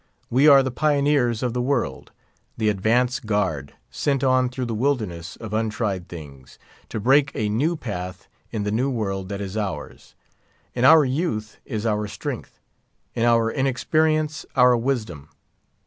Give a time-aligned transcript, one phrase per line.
[0.31, 2.11] We are the pioneers of the world;
[2.57, 6.57] the advance guard, sent on through the wilderness of untried things,
[6.89, 10.15] to break a new path in the New World that is ours.
[10.73, 12.59] In our youth is our strength;
[13.13, 15.29] in our inexperience, our wisdom.